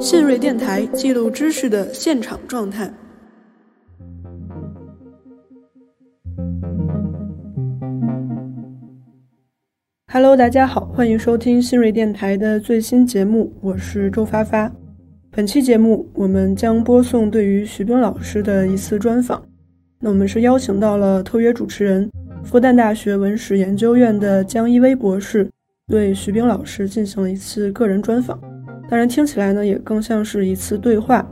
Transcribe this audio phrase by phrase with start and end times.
[0.00, 2.88] 信瑞电台记录知识的现场状态。
[10.06, 14.72] Hello，大家好，欢迎收听信瑞电台的最新节目，我是周发发。
[15.32, 19.42] 本期节目我们将播送对于徐冰老师的一次专访。
[19.98, 22.08] 那我们是邀请到了特约主持人，
[22.44, 25.50] 复旦大学文史研究院的江一威博士，
[25.88, 28.38] 对徐冰老师进行了一次个人专访。
[28.88, 31.26] 当然，听起来呢也更像是一次对话。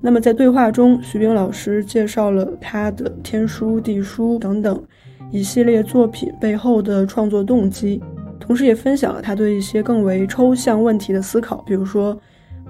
[0.00, 4.82] 那么在对话中，徐冰老师介绍了他的天书、地书等等
[5.30, 8.02] 一系列作品背后的创作动机，
[8.40, 12.16] 同时也分享了他对一些更为抽象问题的思考，比如说，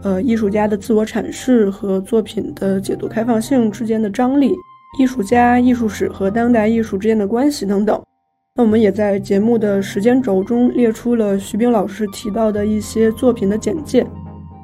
[0.03, 4.53] 呃，艺术家的自我阐释和作品的解读开放性之间的张力，
[4.99, 8.03] 艺术家、艺术史和当代艺术之间的关系等等。
[8.59, 14.05] 那我们也在节目的时间轴中列出了徐冰老师提到的一些作品的简介，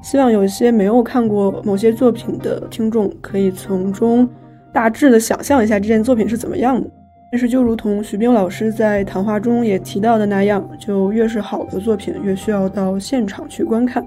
[0.02, 4.28] 希望有一些没有看过某些作品的听众可以从中
[4.73, 6.90] 大致的想象一下这件作品是怎么样的。
[7.30, 14.04] 但是就如同徐冰老师在谈话中也提到的那样，就越是好的作品，越需要到现场去观看。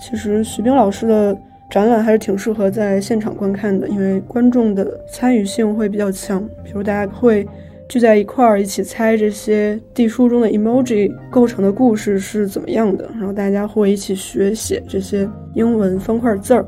[0.00, 1.36] 其实徐冰老师的
[1.68, 7.46] 展览还是挺适合在现场观看的，因为观众的参与性会比较强，比如大家会。
[7.88, 16.66] 聚在一块儿一起猜这些地书中的 emoji 构成的故事是怎么样的，然后大家会一起学写这些英文方块字儿。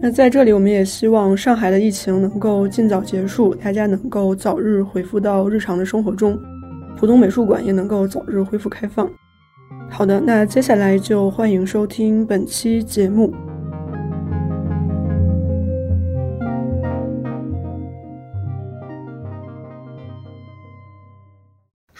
[0.00, 6.38] 那在这里，我们也希望上海的疫情能够尽早结束，大家能够早日恢复到日常的生活中，
[6.96, 9.06] 浦东美术馆也能够早日恢复开放。
[9.90, 13.30] 好的，那接下来就欢迎收听本期节目。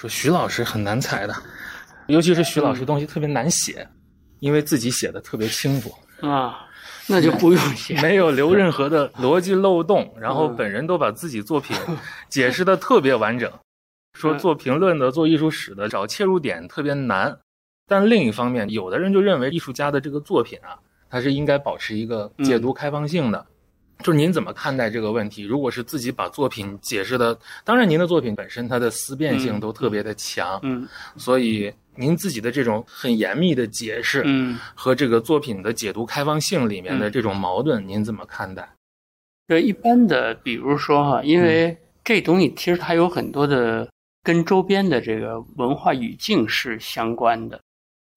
[0.00, 1.36] 说徐老师很难猜的，
[2.06, 3.86] 尤其是徐老师东西特别难写，
[4.38, 5.92] 因为自己写的特别清楚
[6.22, 6.66] 啊，
[7.06, 11.76] 那就不用写，没有留任何的 逻辑漏洞，然后本人都把自己作品
[12.30, 13.52] 解释的特别完整，
[14.14, 17.38] 说做评论的、做艺术史的找切入点特别难，
[17.86, 20.80] 但另一方面，有的人就认为艺术家的这个作品啊，
[21.10, 23.46] 它是应该保持一个解读开放性的。
[24.02, 25.42] 就是您怎么看待这个问题？
[25.42, 38.68] 如果是自己把作品解释的，当然您的作品本身它的思辨性都特别的强，嗯，所以您自己的这种很严密的解释，嗯，和这个作品的解读开放性里面的这种矛盾，您怎么看待？
[39.46, 43.88] 对一般的，比如说哈，因为这东西其实它有很多的
[44.22, 47.60] 跟周边的这个文化语境是相关的。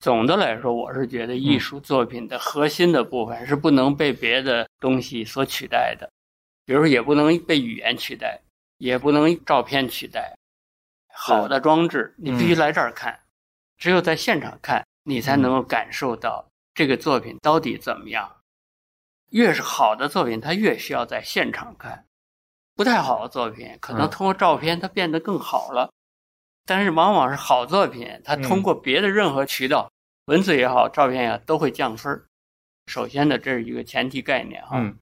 [0.04, 6.12] 总的来说，我是觉得艺术作品的核心的部分是不能被别的东西所取代的，
[6.66, 8.42] 比如说也不能被语言取代，
[8.80, 10.36] 也不能照片取代。
[11.08, 13.18] 好的装置，你必须来这儿看，
[13.78, 18.30] 只有在现场看，你才能够感受到这个作品到底怎么样。
[19.30, 22.04] 越是好的作品，它越需要在现场看；
[22.76, 25.94] 不太好的作品，可能通过照片它变得更好了，
[26.66, 29.90] 但是往往是好作品，它通过别的任何渠道。
[30.26, 32.26] 文字也好，照片也好，都会降分儿。
[32.88, 34.80] 首先呢，这是一个前提概念哈。
[34.80, 34.98] 嗯。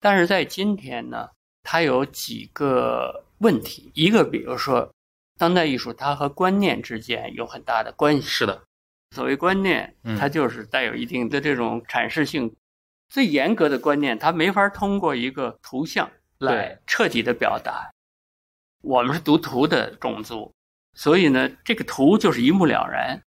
[0.00, 1.28] 但是在今天呢，
[1.62, 3.90] 它有几个问题。
[3.94, 4.92] 一个，比如说，
[5.36, 8.22] 当代艺术它和观念之间有很大的关系。
[8.22, 8.62] 是的。
[9.14, 12.54] 所谓观念，它就是带有一定的这种阐释性。
[13.08, 17.90] 最严格的观念，它没法通过一个图像来彻底的表达。
[18.82, 20.52] 我们是读图的种族，
[20.92, 23.18] 所以呢，这个图就是一目了然。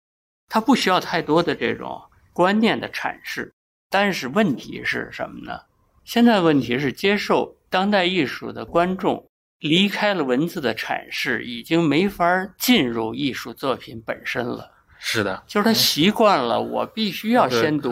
[0.54, 2.02] 它不需要太多的这种
[2.34, 3.54] 观念的阐释，
[3.90, 5.62] 但是问题是什么呢？
[6.04, 9.26] 现在问题是接受当代艺术的观众
[9.60, 14.70] 离开了文字的阐释，已经没法进入艺术作品本身了。
[15.00, 17.90] 是的，就是他习惯了，我必须要先读，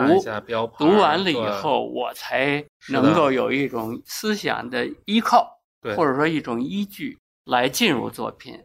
[0.77, 5.47] 读完了以后，我才能够有一种思想的依靠，
[5.95, 8.59] 或者说一种依据来进入作品。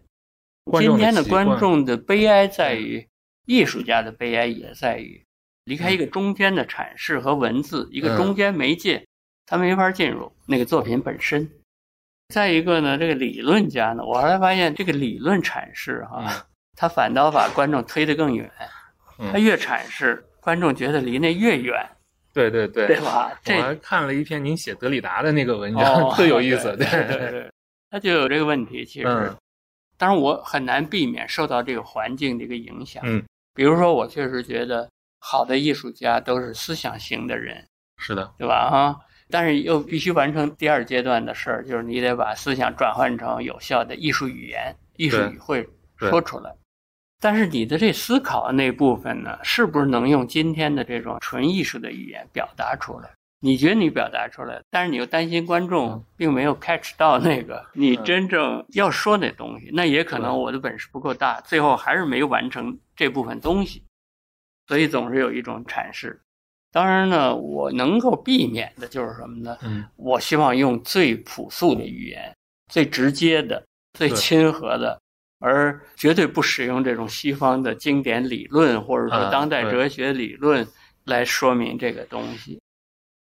[0.80, 3.06] 今天的观众的悲哀在于。
[3.46, 5.22] 艺术家的悲哀也在于
[5.64, 9.06] 离开一个中间的阐释和文字，一个中间媒介，
[9.46, 11.50] 他没法进入那个作品本身。
[12.28, 16.46] 再一个呢，这个理论家呢，我后来发现这个理论阐释哈，
[16.76, 18.50] 他反倒把观众推得更远。
[19.32, 21.86] 他越阐释，观众觉得离那越远。
[22.32, 23.30] 对对对，对吧？
[23.46, 26.76] 我还看了一篇您写德里达的那个文章， 特有意思。
[26.76, 27.50] 对对对，
[27.90, 28.84] 他就有这个问题。
[28.84, 29.32] 其实，
[29.96, 33.02] 当然我很难避免受到这个环境的一个影响。
[33.06, 33.22] 嗯。
[33.54, 34.90] 比如说，我确实觉得
[35.20, 37.66] 好的艺术家都是思想型的人，
[37.96, 38.68] 是的，对吧？
[38.70, 38.96] 啊，
[39.30, 45.66] 但是又必须完成第二阶段的事儿，就是你得把思想转换成有效的艺术语言、艺术语汇
[45.96, 46.54] 说出来。
[47.20, 53.08] 但是你的这思考那部分呢，是不是能用今天的这种纯艺术的语言表达出来？
[53.44, 63.82] 你觉得你表达出来，但是你又担心观众并没有 catch 到那个你真正要说那东西，那也可能我的本事不够大，最后还是没完成这部分东西，
[64.66, 66.18] 所以总是有一种阐释。
[66.72, 69.58] 当然呢，我能够避免的就是什么呢？
[69.60, 72.34] 嗯，我希望用最朴素的语言、
[72.72, 73.62] 最直接的、
[73.92, 74.98] 最亲和的，
[75.40, 80.66] 而绝对不使用这种西方的经典理论或者说当代哲学理论
[81.04, 82.58] 来说明这个东西。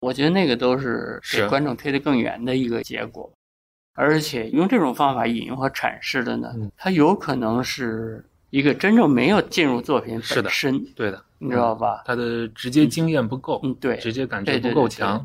[0.01, 3.31] 我觉得那个都是给观众推得更远的一个结果，
[3.95, 12.03] 而且用这种方法引用和阐释的呢，它有可能是一个真正没有进入作品本身，对的，你知道吧？
[12.07, 15.25] 他的直接经验不够，嗯，对，直接感觉不够强，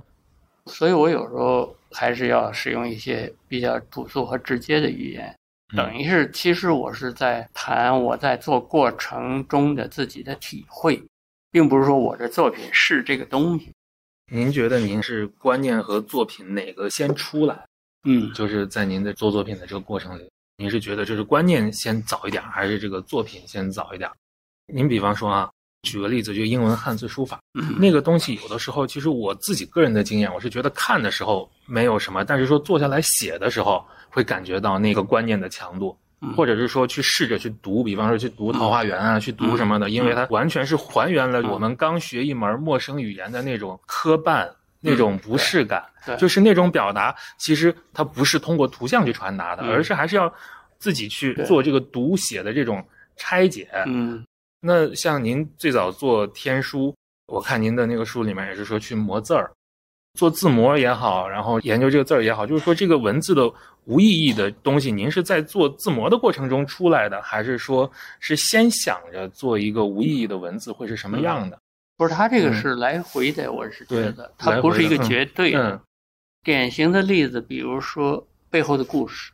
[0.65, 5.33] 所以我有时候还是要使用一些比较朴素和直接的语言，
[5.73, 11.01] 等于是其实我是在谈我在做过程中的自己的体会，
[11.49, 13.71] 并不是说我的作品是这个东西。
[14.31, 17.63] 您觉得您是观念和作品哪个先出来？
[18.05, 20.27] 嗯，就是在您的做作品的这个过程里，
[20.57, 24.09] 您是觉得这是观念先早一点，还是这个作品先早一点？
[24.73, 25.51] 您比方说啊，
[25.83, 27.39] 举个例子，就英文汉字书法
[27.79, 35.95] 那个东西，有的时候其实我自己个人的经验，我是觉得看的时候没有什么，但是说坐下来写的时候，会感觉到那个观念的强度。
[36.35, 45.83] 或者是说去试着去读，比方说去读《桃花源》啊，去读什么的，因为它完全是还原了我们刚学一门陌生语言的那种磕绊、那种不适感，
[46.17, 50.33] 就是那种表达，其实它不是通过图像去传达的，而是还是要
[50.79, 52.83] 自己去做这个读写的这种
[53.15, 53.67] 拆解。
[53.85, 54.25] 嗯，
[54.61, 56.95] 那像您最早做天书，
[57.27, 59.51] 我看您的那个书里面也是说去磨字儿。
[60.15, 63.51] 做字模也好，然后研究这个字儿也好，就是说这个文字的
[63.83, 71.59] 无意义的东西，您是在做字模的过程中出来的，还是说是先想着做一个无意义的文字会是什么样的？
[71.97, 75.79] 不是，他这个是来回的，我是觉得它不是一个绝对的。
[76.43, 79.31] 典型的例子，比如说背后的故事。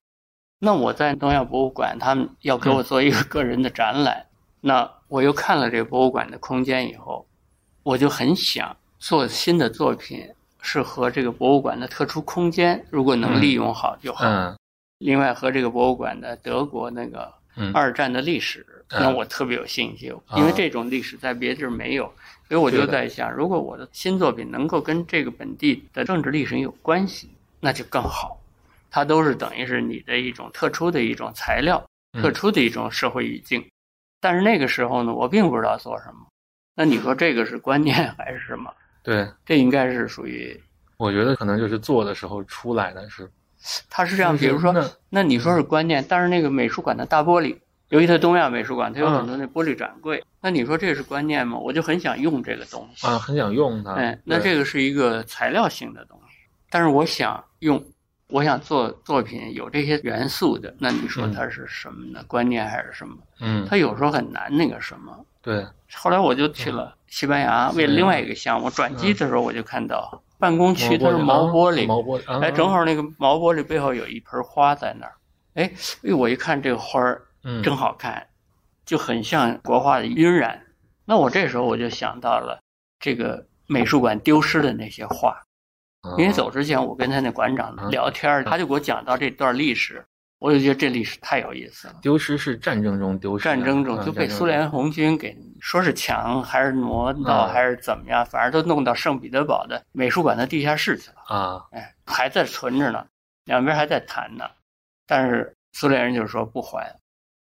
[0.60, 4.26] 那我在东亚博物馆，他们要给我做一个个人的展览，
[4.60, 7.26] 那我又看了这个博物馆的空间以后，
[7.84, 10.30] 我就很想做新的作品。
[10.62, 14.26] 是和这个博物馆的特殊空间，如果能利用好就好。
[14.26, 14.56] 嗯。
[15.00, 17.34] 另外，和这个博物馆的德国那个
[17.74, 22.06] 二战的历史，那我特别有兴趣，因为这种历史在别地儿没有，
[22.48, 28.38] 所以我就在想，如果我的新作品能够跟这个本地的政治历史有关系，那就更好。
[28.92, 31.84] 它都是等于是你的一种特殊的一种材料，
[32.22, 33.66] 特殊的一种社会语境。
[34.20, 36.28] 但是那个时候呢，我并不知道做什么。
[36.76, 38.72] 那你说这个是观念 还是什么？
[39.04, 40.62] 对，这应该是属于，
[40.98, 43.30] 我觉得可能就是做的时候出来的是，
[43.90, 44.38] 它是这样。
[44.38, 44.74] 比如说，
[45.10, 47.58] 那你说是观念，但是那个美术馆的大玻璃，
[47.90, 51.58] 尤其它东亚美术馆，它有很多那玻璃展柜，那你说这是观念吗？
[51.58, 53.94] 我就很想用这个东西啊，很想用它。
[53.94, 56.36] 哎，那这个是一个材料性的东西，
[56.70, 57.84] 但是我想用，
[58.28, 62.24] 我想做作品有这些元素的，那你说它是什么呢？
[62.28, 63.18] 观念还是什么？
[63.40, 65.26] 嗯，它有时候很难那个什么。
[65.42, 65.66] 对，
[65.96, 68.70] 后来我就去了西班牙，为了另外一个项目。
[68.70, 75.14] 转机的时候，我就看到办公区它是毛玻璃，毛玻璃，哎，正好那个毛玻璃背后有一盆花在那儿，
[75.56, 75.72] 哎，
[76.04, 77.22] 哎，我一看这个花儿，
[77.64, 78.28] 真好看，
[78.86, 80.62] 就很像国画的晕染。
[81.06, 82.60] 那我这时候我就想到了
[83.00, 85.44] 这个美术馆丢失的那些画，
[86.18, 90.06] 因为走之前我跟他那馆长聊天，他就给我讲到这段历史。
[90.42, 91.94] 我就觉得这历史太有意思了。
[92.02, 101.64] 丢失是战争中丢失，战争中就被苏联红军给说是抢还是挪到还是怎么样，反正都弄到圣彼得堡的美术馆的地下室去了啊！
[101.70, 103.06] 哎，还在存着呢，
[103.46, 104.46] 两边还在谈呢。
[105.06, 106.92] 但是苏联人就是说不还，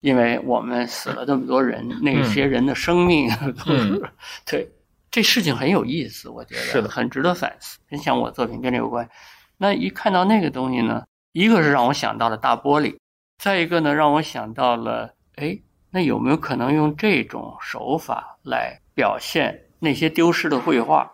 [0.02, 3.30] 因为我们死了那么多人，那些人的生命
[3.64, 4.10] 都是
[4.44, 4.68] 对
[5.12, 7.78] 这事情很有意思，我觉得是的，很值得反思。
[7.88, 9.08] 真想我作品跟这有关，
[9.56, 11.04] 那一看到那个东西呢？
[11.38, 12.98] 一个是让我想到了大玻璃，
[13.38, 15.56] 再一个呢，让我想到了，哎，
[15.92, 21.08] 那有没有可能用这种手法来表现那些丢失的绘画？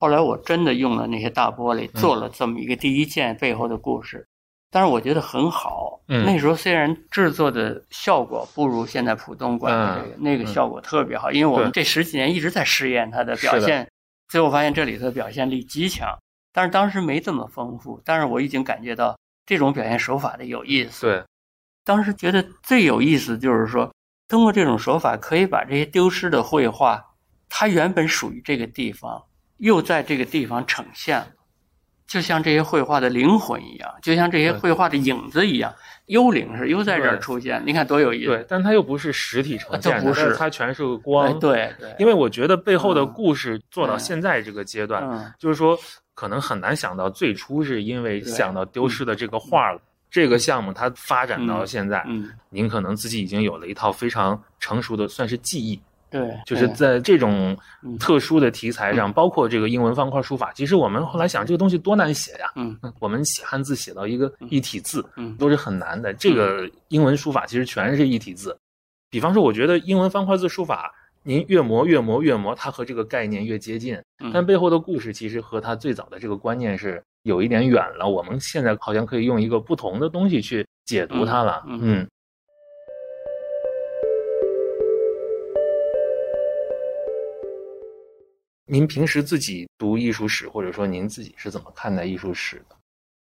[0.00, 4.26] 后来我真的用了那些大玻璃做了这么一个第一件背后的故事，
[4.72, 6.00] 但是我觉得很好。
[6.08, 13.88] 那时候虽然制作的效果不如现在浦东馆的这个，那个效果特别好，因为我们这十几年一直在试验它的表现，
[14.26, 16.18] 最后发现这里头的表现力极强，
[16.52, 19.16] 但是当时没这么丰富，但是我已经感觉到。
[19.46, 21.06] 这种表现手法的有意思。
[21.06, 21.24] 对，
[21.84, 23.92] 当时觉得最有意思就是说，
[24.28, 27.04] 通过这种手法可以把这些丢失的绘画，
[27.48, 29.22] 它原本属于这个地方，
[29.58, 31.28] 又在这个地方呈现了。
[32.06, 35.74] 就像这些绘画的灵魂一样，就像这些绘画的影子一样，
[36.06, 38.26] 幽灵是又在这儿出现，你看多有意思。
[38.26, 41.38] 对，但它又不是实体呈现的，不是，它全是个光。
[41.40, 41.96] 对对。
[41.98, 45.78] 因为我觉得背后的故事做到现在这个阶段，就是说
[46.14, 49.80] 可能很难想到最初是因为想到丢失的这个画了。
[50.10, 55.80] 这个项目它发展到现在，嗯，您可能自己已经有了一套非常成熟的，算是技艺。
[56.08, 57.58] 对，就是在这种
[57.98, 62.52] 特殊的题材上，包括这个英文方块书法，其实我们后来想，这个东西多难写呀。
[62.54, 66.14] 嗯，我们写汉字写到一个一体字，嗯，都是很难的。
[66.14, 68.56] 这个英文书法其实全是一体字。
[69.10, 70.94] 比方说，我觉得英文方块字书法，
[71.26, 73.98] 您越磨越磨越磨，它和这个概念越接近，
[74.30, 78.06] 但背后的故事其实和它最早的这个观念是有一点远了。
[78.06, 81.64] 我们现在好像可以用一个不同的东西去解读它了。
[81.66, 82.06] 嗯。
[88.66, 92.76] 您平时自己读艺术史，或者说您自己是怎么看待艺术史的？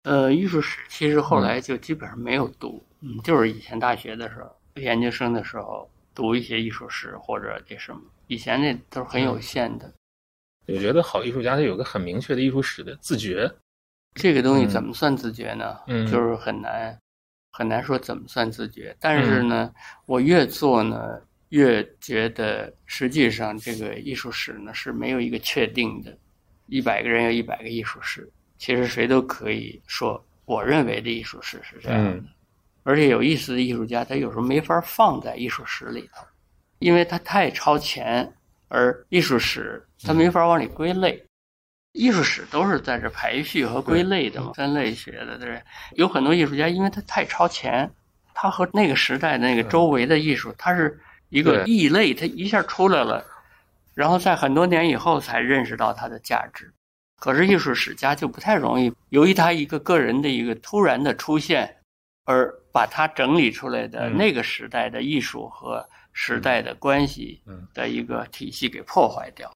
[0.05, 9.93] 呃，艺术史其实后来就基本上没有读，嗯，就是以前大学的时候、研究生的时候读一些艺术史或者这什么，以前那都是很有限的。
[10.67, 13.53] 我觉得好艺术家他有个很明确的艺术史的自觉，
[14.15, 15.79] 这个东西怎么算自觉呢？
[15.87, 16.99] 嗯，就是很难
[17.51, 18.97] 很难说怎么算自觉。
[19.01, 19.73] 但是呢，
[20.07, 21.21] 我越做呢。
[21.53, 26.17] 越觉得实际上这个艺术史呢是没有一个确定的，
[26.67, 28.27] 一百个人有一百个艺术史，
[28.57, 32.25] 其实谁都可以说我认为的艺术史是这样的。
[32.83, 36.25] 而且有意思的艺术家，他有时候没法放在艺术史里头，
[36.79, 38.33] 因为他太超前，
[38.69, 41.25] 而艺术史他没法往里归类。
[41.93, 45.63] 艺术史都是在这排序和归类的嘛，分类学的对。
[45.93, 47.91] 有很多艺术家，因为他太超前，
[48.35, 51.01] 他和那个时代那个周围的艺术，他是。
[51.35, 53.25] 一个异类，他一下出来了，
[53.95, 56.71] 然后在很多年以后才认识到它的价值。
[57.19, 61.79] 可是艺术史家就不太容易，由于他一个个人的一个突然的出现，
[62.25, 67.43] 而把它整理出来的那个时代的艺术和时代的关系
[67.75, 69.53] 的一个体系给破坏掉。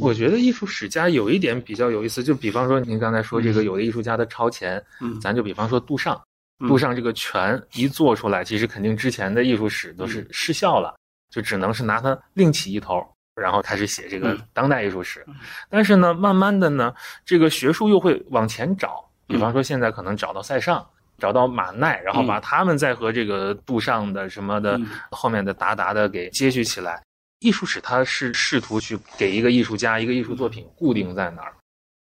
[0.00, 4.82] 我觉得艺术史家有一点比较有意思，就比方说您刚才说这个有的艺术家的超前，
[5.20, 6.20] 咱就比方说杜尚。
[6.66, 10.96] 杜尚这个拳一做出来，其实肯定之前的艺术史都是失效了，
[11.30, 15.22] 就只能是拿它另起一头，然后开始写这个当代艺术史。
[15.68, 16.94] 但是呢，慢慢的呢，
[17.26, 20.84] 这个学术又会往前找，比方说现在可能找到塞尚，
[21.18, 24.80] 找到马奈，然后把他们再和这个杜尚的什么的
[25.10, 27.02] 后面的达达的给接续起来。
[27.40, 31.52] 艺术史它是试图去给一个艺术家一个艺术作品固定在哪儿。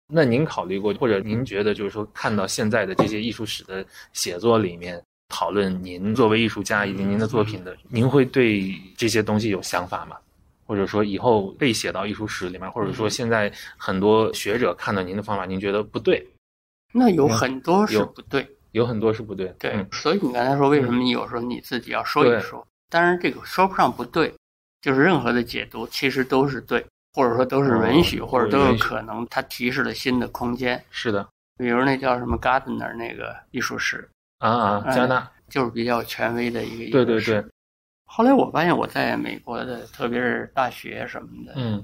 [0.08, 10.16] 那您考虑过，或者您觉得，就是说，看到现在的这些艺术史的写作里面，讨论您作为艺术家以及您的作品的，您会对这些东西有想法吗？
[10.66, 16.26] 或者说，以后被写到艺术史里面，或者说现在很多学者看到您的方法，您觉得不对？
[16.94, 19.54] 那有很多是不对，有很多是不对。
[19.60, 22.66] 对，所以你刚才说，为什么你有时候你自己要说一说？
[22.90, 24.34] 当然，这个说不上不对，
[24.82, 26.86] 就是任何的解读其实都是对。
[27.14, 30.80] 或者说都是允许，或者都有可能，它提示了新的空间。
[30.92, 34.08] 是的，比如那叫什么 Gardner 那个艺术史
[34.38, 37.44] 啊啊，加纳就是比较权威的一个艺术对对对。
[38.06, 41.84] 后来我发现我在美国的，特别是大学什么的，嗯，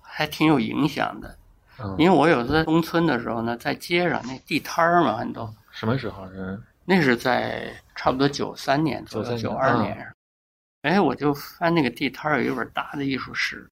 [0.00, 1.36] 还挺有影响的。
[1.78, 5.54] 嗯，因为我有在农村的时候呢，在街上那地摊儿嘛，很多。
[5.80, 6.60] 什么时候是？
[6.84, 10.12] 那是在差不多九三年左右，九二年。
[10.82, 13.66] 哎，我就翻那个地摊儿，有一本大的艺术史。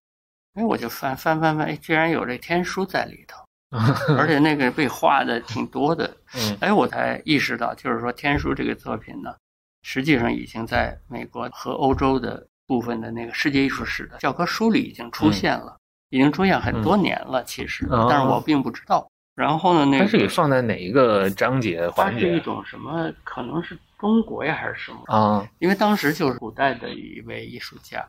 [0.54, 3.44] 哎，我就翻翻翻翻，哎，居然有这天书在里头，
[4.16, 6.16] 而且那个被画的挺多的。
[6.34, 9.36] 嗯，哎，我才意识到，就是说天书这个作品呢，
[9.82, 15.76] 实际上已经在美国和欧洲的部分的那个世界艺术史的教科书里已经出现了，
[16.08, 17.44] 已经出现很多年了。
[17.44, 19.06] 其实，但是我并不知道。
[19.38, 22.22] 然后呢，那个它是给放在哪一个章节环节？
[22.22, 23.08] 它是一种什么？
[23.22, 25.48] 可能是中国呀，还是什么啊？
[25.60, 28.04] 因为当时就是古代的一位艺术家。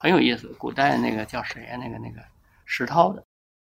[0.00, 1.76] 很有意思，古代那个叫谁呀？
[1.76, 2.20] 那个那个
[2.64, 3.22] 石涛的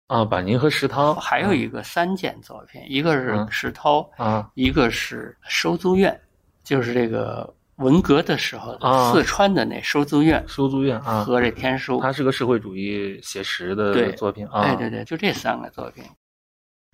[0.06, 6.16] 啊，板宁和石涛，还有一个三件作品，一个是石涛啊，一个是收租院，
[6.62, 8.78] 就是这个文革的时候
[9.12, 16.04] 四川的那收租院，收租院啊，和这天书，它是个社会主义写实的作品啊，对对对，就这三个作品。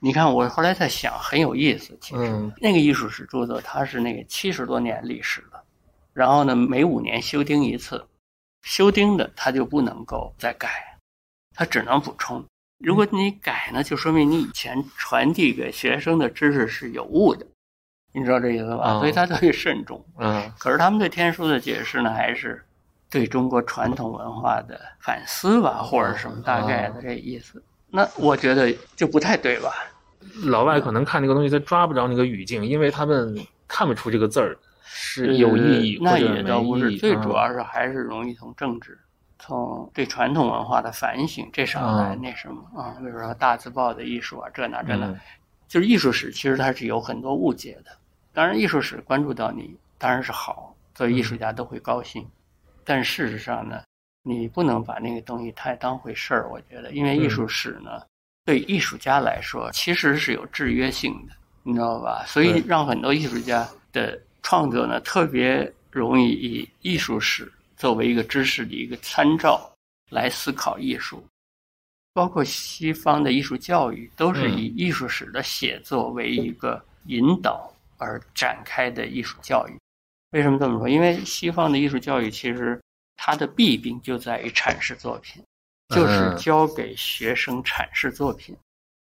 [0.00, 1.98] 你看，我后来在想，很有意思。
[2.00, 5.60] 其实那个艺术史著作，它是那个七十多年历史的，
[6.12, 8.06] 然后呢，每五年修订一次。
[8.62, 10.68] 修订的它就不能够再改，
[11.54, 12.44] 它只能补充。
[12.78, 17.46] 如果你改呢，就说明你以前传递给学生的知识是有误的，
[18.12, 18.98] 你知道这意思吧？
[19.00, 20.04] 所以他特别慎重。
[20.18, 20.52] 嗯。
[20.58, 22.64] 可是他们对天书的解释呢，还是
[23.10, 27.62] 对中国传统文化的反思吧，或者什么大概的这意思。
[27.90, 29.72] 那我觉得就不太对吧？
[30.44, 33.34] 老外可能看那个东西，他抓不着那个语境，因为他们
[33.66, 36.98] 看不出这个字儿是有意义或那者也倒不是，没意义。
[36.98, 38.98] 最主啊要是还是容易从政治、
[39.38, 45.20] 从对传统文化的反省这上来嗯那什么啊，比如说大字报的艺术啊，这那这那，嗯
[45.66, 47.90] 就是艺术史其实它是有很多误解的。
[48.32, 52.26] 当然，艺术史关注到你当然是好，作为艺术家都会高兴。
[52.84, 53.82] 但事实上呢，
[54.28, 56.50] 你不能把那个东西太当回事儿。
[56.50, 58.02] 我觉得，因为艺术史呢，
[58.44, 61.32] 对艺术家来说其实是有制约性的，
[61.62, 62.24] 你知道吧？
[62.26, 69.72] 所以让很多艺术家的创作呢，特别容易以艺术史作为一个知识的一个参照
[70.10, 71.24] 来思考艺术。
[72.14, 79.78] 包括西方的艺术教育，都是以艺术史的写作为一个引导而展开的艺术教育。
[80.32, 80.88] 为什么这么说？
[80.88, 82.80] 因为西方的艺术教育其实
[83.18, 85.42] 它的弊病就在于阐释作品，
[85.94, 88.56] 就是教给学生阐释作品，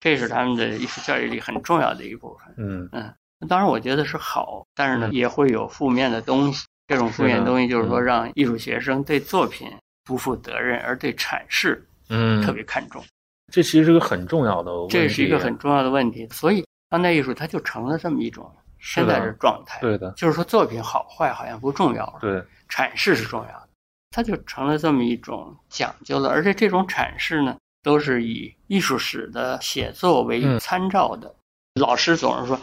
[0.00, 2.52] 这是他们的艺术教育里很重要的一部分。
[2.56, 3.14] 嗯嗯
[3.48, 6.66] 当然，我觉得是好，但是呢，嗯也会有负面的东西。
[6.88, 9.70] 这种负面的东西就是说，嗯让艺术学生对作品
[10.04, 13.04] 不负责任，而对阐释嗯，特别看重。
[13.52, 14.92] 这其实是个很重要的问题。
[14.92, 19.78] 这是一个很重要的问题，所以当代艺术它就成了这么一种现在的状态。
[19.82, 23.67] 对的，就是说作品好坏好像不重要了，对，阐释是重要的，
[24.10, 26.28] 它就成了这么一种讲究了。
[26.28, 31.34] 而且这种阐释呢，都是以艺术史的写作为嗯参照的。
[31.74, 32.60] 老师总是说，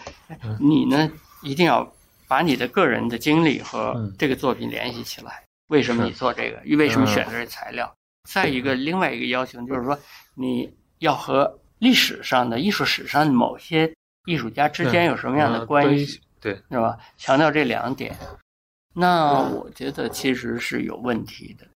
[0.60, 1.10] 你呢
[1.42, 1.90] 一定要
[2.28, 5.44] 把你的个人的经历和嗯这个作品联系起来。
[5.70, 6.62] 为什么你做这个？
[6.78, 7.92] 为什么嗯选择这材料？
[8.30, 9.98] 再一个，另外一个要求就是说，
[10.34, 13.92] 你要和历史上的艺术史上的某些
[14.26, 16.20] 艺术家之间有什么样的呃关系？
[16.42, 16.98] 对，是吧？
[17.18, 18.16] 强调这两点，
[18.98, 21.68] 那我觉得其实是有问题的。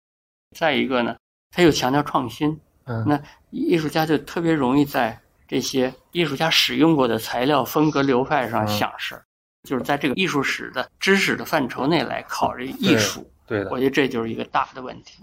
[0.57, 1.17] 再一个呢，
[1.51, 3.21] 他又强调创新，嗯，那
[3.51, 9.25] 艺术家就特别容易在这些艺术家使用过的材料、风格、流派上嗯想事儿，
[9.69, 13.29] 就是在这个艺术史的知识的范畴内来考虑艺术。
[13.47, 13.79] 对的我。
[13.79, 15.23] 觉得这就是一个大的问题。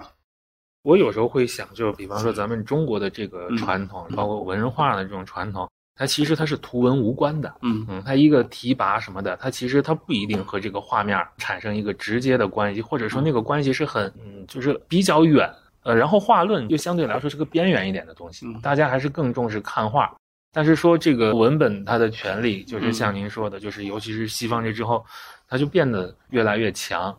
[0.83, 7.53] 我有时候会想，就是比方说咱们中国的这个嗯传统，包括文化的这种传统，它其实它是图文无关的。
[7.61, 15.49] 嗯嗯，它一个提拔什么的，它其实它不一定和这个画面产生一个直接的关系，或者说那个关系是很嗯，就是比较远。
[15.83, 20.13] 呃，然后画论就相对来说是个边缘一点的东西嗯，大家还是更重视看画。
[20.51, 25.05] 但是说这个文本它的权利，就是像您说的，就是尤其是西方这之后，
[25.47, 27.15] 它就变得越来越强。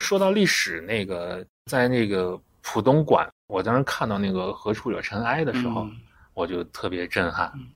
[0.00, 5.96] 说到历史，那个在那个浦东馆，我当时看到那个何处惹尘埃的时候，嗯
[6.34, 7.68] 我就特别震撼嗯，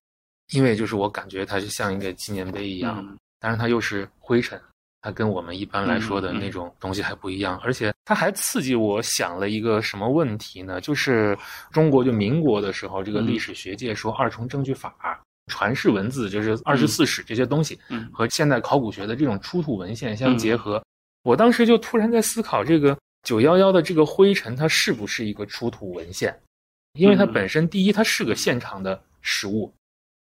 [0.53, 3.17] 因为就是我感觉它就像一个纪念碑一样，嗯。
[3.41, 4.61] 但是它又是灰尘，
[5.01, 10.81] 它跟我们一般来说的那种东西还不一样，而且它还刺激我想了一个什么问题呢？
[10.81, 11.39] 就是
[11.71, 13.27] 中国就民国的时候，这个嗯。
[13.27, 14.95] 历史学界说二重证据法。
[15.51, 18.07] 传世文字就是二十四史这些东西，嗯。
[18.13, 20.83] 和现代考古学的这种出土文献相结合，
[21.23, 26.39] 我当时就突然在思考，这个九幺幺的这个灰尘，它是不是一个出土文献？
[26.99, 27.33] 因为它嗯。
[27.33, 29.73] 本身第一，它是个现场的实物，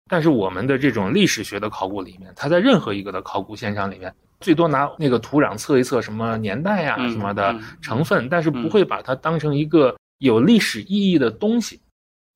[0.10, 11.82] 但是我们的这种历史学的考古里面，它在任何一个的考古现场里面，最多拿那个土壤测一测什么年代呀、嗯什么的嗯成分，但是不会把它当成一个有历史意义的东西。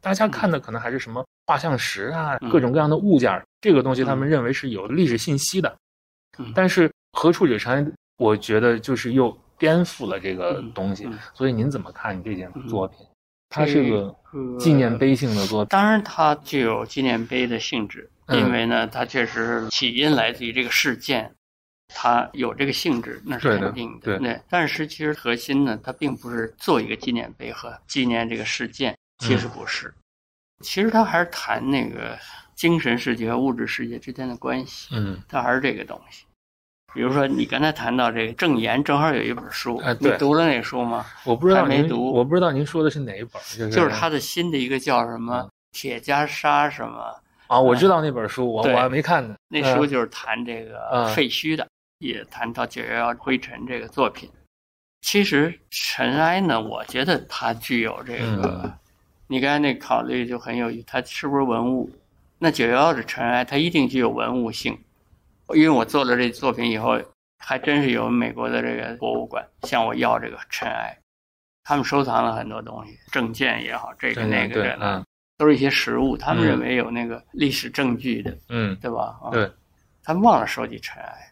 [0.01, 5.75] 大家看的可能还是什么画像石啊，嗯各种各样的物件儿，这个东西他们认为是有历史信息的。
[6.39, 11.09] 嗯但是何处惹尘埃，我觉得就是又颠覆了这个东西。
[11.33, 13.05] 所以您怎么看这件嗯作品？
[13.49, 15.69] 它是个这个纪念碑性的作品。
[15.69, 21.33] 当然，它具有纪念碑的性质，嗯因为呢，它确实起因来自于这个事件，
[21.87, 24.43] 它有这个性质，那是肯定对的。
[24.49, 29.93] 但是其实核心呢，它并不是做一个纪念碑和纪念这个事件，其实不是。
[30.61, 32.17] 其实它还是谈那个
[32.55, 36.25] 精神世界和物质世界之间的关系，嗯它还是这个东西。
[36.97, 41.05] 比如说，你刚才谈到这个郑言，正好有一本书，你读了那书吗？
[41.25, 47.15] 我不知道没读我不知道您说的是哪一本，就是就是他的新的一个叫什么嗯铁袈裟什么。
[47.45, 49.35] 啊，我知道那本书，我对我还没看呢。
[49.47, 51.67] 那嗯书就是谈这个嗯废墟的，
[51.99, 54.27] 也谈到九幺幺灰尘这个作品。
[55.01, 58.73] 其实尘埃呢，我觉得它具有这个，嗯
[59.27, 61.91] 你刚才那考虑就很有意思，它是不是文物？
[62.39, 64.75] 那九幺幺的尘埃，它一定具有文物性。
[65.55, 66.99] 因为我做了这作品以后，
[67.39, 70.97] 还真是有美国的这个博物馆向我要这个尘埃，
[71.63, 75.05] 他们收藏了很多东西，证件也好，这个那个对这那嗯，
[75.37, 79.17] 都是一些实物，他们嗯认为有那个历史证据的，嗯，对吧？
[79.23, 79.49] 啊对，
[80.03, 81.31] 他们忘了收集尘埃。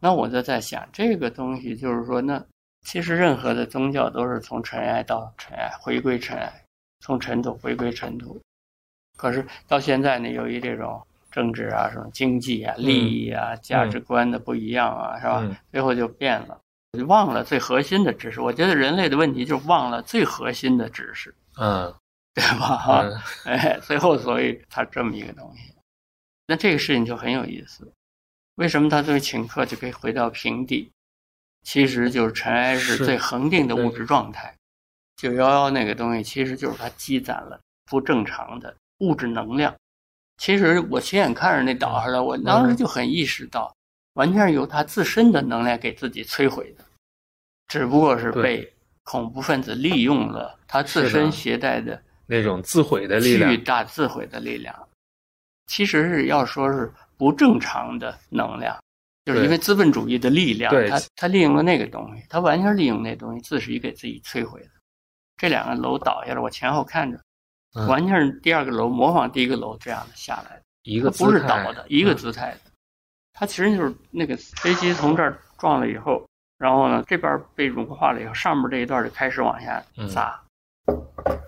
[0.00, 2.44] 那我就在想，这个东西就是说，那
[2.82, 6.64] 其实任何的宗教都是从尘埃到尘埃，回归尘埃，
[7.00, 8.40] 从尘土回归尘土。
[9.16, 11.00] 可是到现在呢，由于这种
[11.34, 15.40] 政治啊、什么经济啊、利益啊、价值观的不一样啊，是吧？
[15.42, 16.56] 嗯最后就变了，
[16.96, 18.40] 就忘了最核心的知识。
[18.40, 21.92] 我觉得人类的问题就忘了最核心的知识，嗯
[22.34, 22.76] 对吧？
[22.76, 23.18] 哈、嗯
[23.58, 25.74] 哎，最后所以他这么一个东西，
[26.46, 27.92] 那这个事情就很有意思。
[28.54, 30.88] 为什么他最后请客就可以回到平地？
[31.64, 34.54] 其实就是尘埃是是最恒定的物质状态。
[35.16, 39.74] 九幺幺那个东西，其实就是它积攒了不正常的物质能量。
[40.36, 43.74] 其实我亲眼看着那倒下来，我当时就很意识到，
[44.14, 46.84] 完全是由他自身的能量给自己摧毁的，
[47.68, 48.70] 只不过是被
[49.04, 53.50] 恐怖分子利用了他自身携带的那种自毁的力量。
[53.50, 54.74] 巨，大自毁的力量，
[55.66, 58.76] 其实是要说是不正常的能量，
[59.24, 64.68] 就是因为资本主义的力量，对它它利用了那个东西，他完全利用那东西，自己给自己摧毁的。
[65.36, 67.22] 这两个楼倒下来，我前后看着，嗯
[67.88, 72.16] 完全是第二个楼模仿第一个楼这样的下来的，一个它不是倒的，一个嗯。
[72.16, 72.70] 姿态的。
[73.32, 76.24] 它其实就是那个飞机从这儿撞了以后，
[76.56, 80.08] 然后呢这边被融化了以后，上面这一段就开始往下嗯。
[80.08, 80.40] 砸，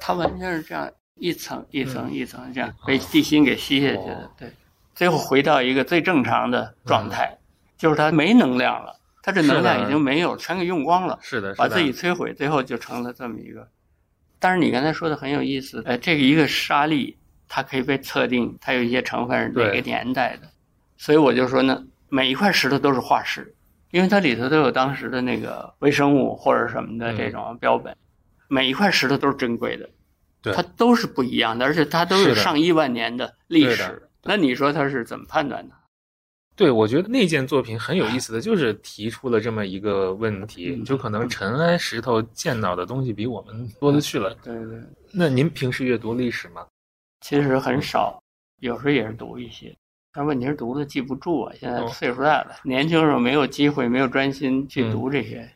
[0.01, 4.53] 它完全是这样一层一层嗯一层这样被地心给吸下去的哦，对，
[4.95, 7.39] 最后回到一个最正常的状态，
[7.79, 11.55] 就是它没能量了，它这能量已经没有，全给用光了，是的。
[11.55, 13.69] 把自己摧毁，最后就成了这么一个。
[14.39, 17.17] 但是你刚才说的很有意思，呃，这个一个沙粒，
[17.49, 20.49] 它可以被测定，它有一些成分是哪个年代的，
[20.97, 23.55] 所以我就说呢，每一块石头都是化石，
[23.91, 27.17] 因为它里头都有当时的那个微生物或者什么的嗯。
[27.17, 27.97] 这种标本，
[28.49, 29.89] 每一块石头都是珍贵的，
[30.43, 30.53] 对。
[30.53, 34.09] 它都是不一样的，而且它都有上亿万年的历史。
[34.23, 35.75] 那你说它是怎么判断的？
[36.57, 44.35] 对，我觉得那件作品很有意思的， 就是提出了这么一个问题，嗯就可能尘埃石头见到的东西比我们多得去了。
[44.43, 44.81] 对对，
[45.13, 46.67] 那您平时阅读历史吗？
[47.21, 48.19] 其实很少，
[48.61, 49.77] 有时候也是读一些，
[50.15, 51.53] 但问题是读的记不住啊。
[51.61, 55.47] 现在哦岁数大了，年轻时候没有机会，没有专心去嗯读这些。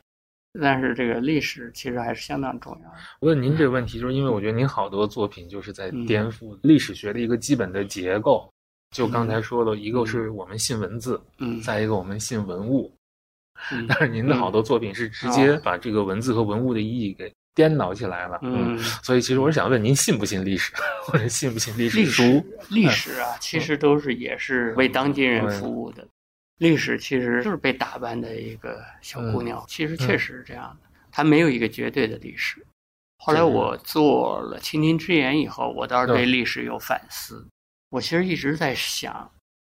[0.60, 2.96] 但是这个历史其实还是相当重要的。
[3.20, 8.52] 问您这个问题，就是因为我觉得您好多作品就是在嗯颠覆历史学的一个基本的结构。
[8.90, 12.92] 就刚才说的，一个是我们信文字，嗯，再一个我们信文物。
[13.70, 18.38] 嗯但是您的好多作品是直接把这个文字和文物的意义给颠倒起来了。
[18.40, 20.72] 嗯，所以其实我是想问您，信不信历史，
[21.04, 22.44] 或者信不信历史历书史？
[22.70, 26.06] 历史啊，其实都是也是为当今人服务的。
[26.56, 32.64] 历史其实就是被打扮的一个小姑娘，其实确实是这样的，它没有一个绝对的历史。
[33.18, 37.46] 后来我做了《倾听之言》以后，我倒是对历史有反思。
[37.90, 39.30] 我其实一直在想，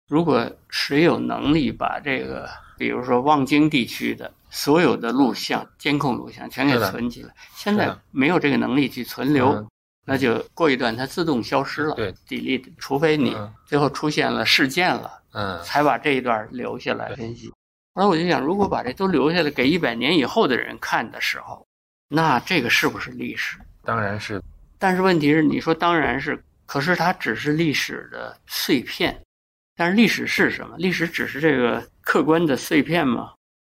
[0.08, 9.67] 如果谁有能力把这个，比如说望京地区的所有的录像、监控录像全给存起来，现在没有这个能力去存留，嗯
[10.04, 17.50] 那就过一段它自动消失了，对，delete，除非你嗯最后出现了事件了，嗯，才把这一段留下来分析。
[17.93, 21.65] 后来我就想，如果把这都留下来给一百年以后的人看的时候，
[22.10, 23.58] 那这个是不是历史？
[23.84, 24.41] 当然是
[24.80, 29.22] 但是问题是，你说当然是，可是它只是历史的碎片。
[29.76, 30.78] 但是历史是什么？
[30.78, 33.34] 历史只是这个客观的碎片吗？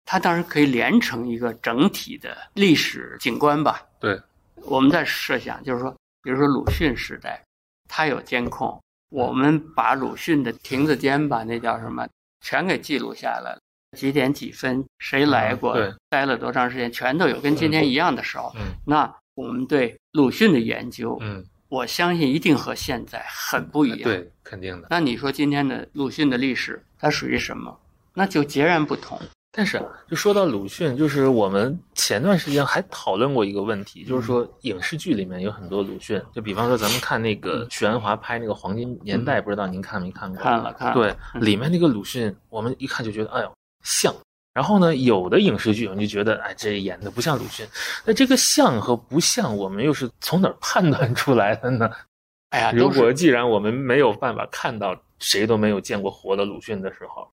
[0.05, 3.81] 它当然可以连成一个整体的历史景观吧。
[3.99, 4.21] 对，
[4.57, 5.89] 我们在设想，就是说，
[6.21, 7.43] 比如说鲁迅时代，
[7.89, 8.79] 他有监控，
[9.09, 12.07] 我们把鲁迅的亭子间吧，那叫什么，
[12.41, 13.59] 全给记录下来了。
[13.97, 24.87] 几点几分，谁来过，嗯待了多长时间，全都有，跟今天一样的时候，嗯那我们对鲁迅的研究，嗯，我相信一定和现在很不一样。，对，肯定的。
[24.91, 27.75] 那你说今天的鲁迅的历史，它属于什么？
[28.13, 29.19] 那就截然不同。
[29.51, 40.43] 但是啊就说到鲁迅，就是我们前段时间还讨论过一个问题，就是说影视剧里面有很多鲁迅，就比方说咱们看那个许鞍华拍那个《黄金年代》，不知道您看没看过？
[40.43, 43.51] 看了看了，对，嗯里面那个鲁迅，我们一看就觉得，哎呦，
[43.83, 44.13] 像。
[44.53, 47.67] 然后呢，有的影视剧我们就觉得，哎，这演的不像鲁迅。
[48.05, 51.89] 那这个像和不像，我们又是从哪儿判断出来的呢？
[52.51, 57.27] 哎呀，如果既然我们没有办法看到谁都没有见过活的鲁迅的时候，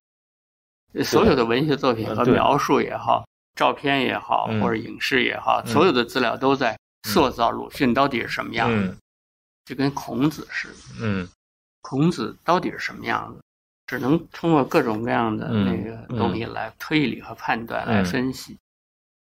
[1.04, 6.74] 所有的文学作品和描述也好，照片也好，嗯或者影视也好，嗯所有的资料都在
[7.06, 8.96] 塑造鲁迅到底是什么样的，嗯
[9.66, 10.74] 就跟孔子似的。
[11.02, 11.28] 嗯
[11.82, 13.42] 孔子到底是什么样子？
[13.90, 18.56] 只能通过各种各样的嗯那个东西来推理和判断、来分析。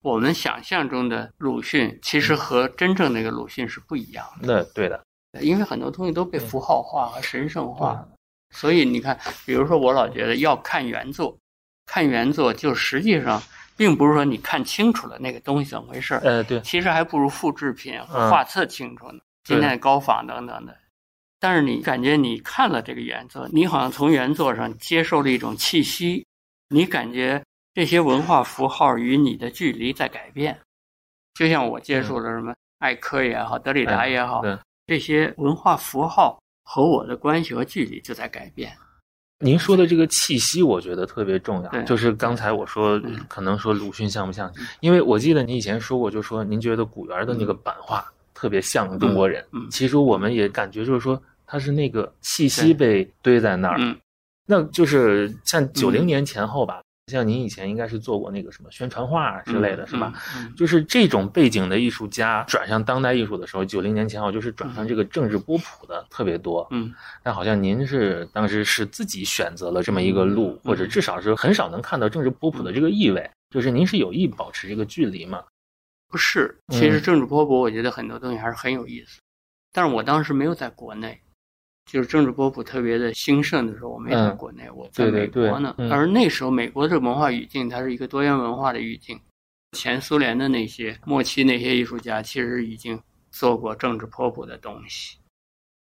[0.01, 5.05] 我们想象中的鲁迅，其实和真正那个鲁迅是不一样的那对的，
[5.39, 8.09] 因为很多东西都被符号化和神圣化了。
[8.55, 11.37] 所以你看，比如说我老觉得要看原作，
[11.85, 13.39] 看原作就实际上
[13.77, 19.19] 并不是说你看清楚了那个东西怎么回事儿，呃，对，其实还不如复制品画册清楚呢。
[19.43, 20.75] 天的高仿等等的，
[21.45, 26.25] 但是你感觉你看了这个原作，你好像从原作上接受了一种气息，
[26.69, 27.39] 你感觉
[27.75, 30.59] 这些文化符号与你的距离在改变，
[31.35, 34.41] 就像我接触了什么艾科也好，德里达也好，
[34.87, 38.75] 这些文化符号和我的关系和距离就在改变。
[39.37, 41.83] 您说的这个气息，我觉得特别重要。
[41.83, 44.51] 就是刚才我说，可能说鲁迅像不像？
[44.79, 48.03] 因为我记得你以前说过，就说您觉得古园的那个版画
[48.33, 49.45] 特别像中国人。
[49.69, 53.79] 其实我们也感觉就是说，它是那个气息被堆在那儿。
[54.47, 56.81] 那就是像九零年前后吧。
[57.11, 60.11] 像您以前应该是做过那个什么宣传画之类的是吧？
[60.57, 66.67] 就是这种背景的艺术家转向当代艺术的时候，九零年前后就是转向这个政治波普的特别多。
[66.71, 73.29] 嗯，但好像您是当时是自己选择了这么一个路，或者至少是很少能看到政治波普的这个意味。
[73.51, 75.43] 就是您是有意保持这个距离吗？
[76.07, 79.19] 不是，其实政治波普我觉得很多东西还是很有意思，
[79.71, 81.21] 但是我当时没有在国内。
[81.85, 85.75] 就是政治波普特别的兴盛的时候，我没在国内，我在美国呢。
[85.91, 89.19] 而那时候，美国的文化语境它是一个多元文化的语境。
[89.73, 95.17] 前苏联的那些末期那些艺术家，其实已经做过政治波普的东西，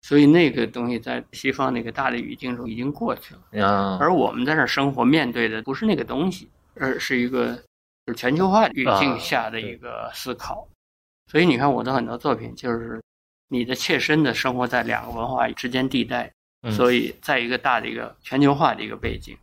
[0.02, 3.40] 所以那个东西在西方那个大的语境中已经过去了。
[3.98, 7.54] 而我们在那生活，面对的不是那个东西，而是一个
[8.06, 10.68] 就是全球化语境下的一个思考。
[11.30, 13.00] 所以你看，我的很多作品就是。
[13.48, 16.32] 你的切身的生活在两个文化之间地带，
[16.72, 19.36] 所以在一个大的一个全球化的一个背景，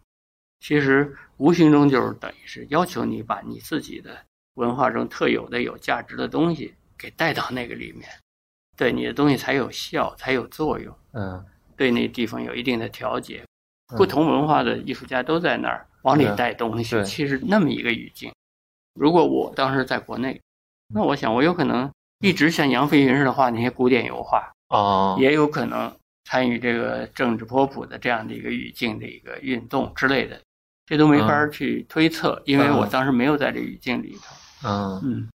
[0.60, 4.18] 其实无形中就是等于是要求你把你自己的
[4.56, 8.10] 文化中特有的有价值的东西给带到那个里面，
[8.76, 10.94] 对你的东西才有效，才有作用。
[11.13, 11.46] 嗯，
[11.78, 13.44] 对那地方有一定的调节。
[13.96, 18.34] 不同文化的艺术家都在那儿往里带东西，其实那么一个语境。
[18.96, 20.42] 如果我当时在国内，
[20.94, 21.89] 那我想我有可能。
[22.23, 30.39] 一直像杨飞云似的画那些古典油画啊，也有可能参与这个政治波普的这样的一个语境的一个运动之类的，
[30.86, 34.36] 这都没法去推测，因为我当时没有在这语境里头。
[34.65, 35.29] 嗯嗯，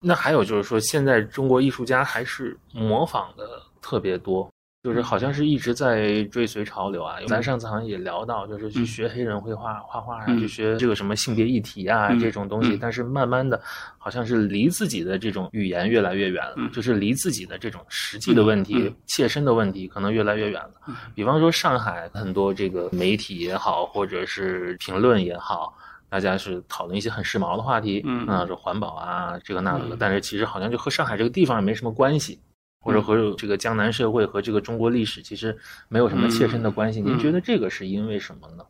[0.00, 4.51] 那还有就是说，现在中国艺术家还是模仿的特别多。
[4.82, 7.18] 就是好像是一直在追随潮流啊！
[7.28, 12.76] 咱上次好像也聊到，就是去学黑人绘画、画画啊，去学这个什么性别议题啊这种东西。
[12.76, 13.60] 但是慢慢的，
[13.96, 20.72] 好像是离自己的这种语言越来越远了，就是离自己的这种实际的问题、切身的问题可能越来越远了。
[21.14, 25.72] 比方说上海很多这个媒体也好，或者是评论也好，
[26.08, 32.40] 大家是讨论一些很时髦的话题，嗯，说环保啊这个那个的，但是其实好像就和上海这个地方也没什么关系。
[32.82, 35.56] 或者和这个江南社会和这个中国历史其实
[35.88, 37.00] 没有什么切身的关系。
[37.00, 38.66] 您觉得这个是因为什么呢？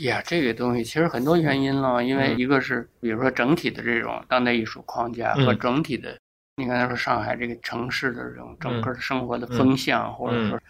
[0.00, 2.04] 呀，这个东西其实很多原因了。
[2.04, 6.18] 因为一个是，比如说整体的这种当代艺术框架和整体的，
[6.56, 10.60] 你刚才说上海这个城市的这种整个的生活的风向，或者说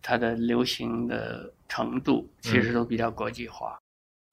[0.00, 3.78] 它的流行的程度，其实都比较国际化。